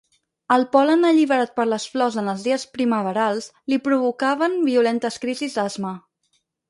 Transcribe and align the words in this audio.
El 0.53 0.63
pol·len 0.75 1.07
alliberat 1.09 1.51
per 1.59 1.65
les 1.73 1.85
flors 1.95 2.17
en 2.21 2.31
els 2.33 2.45
dies 2.47 2.65
primaverals 2.77 3.51
li 3.75 3.79
provocaven 3.89 4.57
violentes 4.71 5.21
crisis 5.27 5.59
d'asma. 5.59 5.93